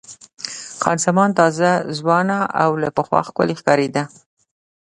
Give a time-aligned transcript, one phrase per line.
[0.81, 4.03] خان زمان تازه، ځوانه او له پخوا ښکلې ښکارېده.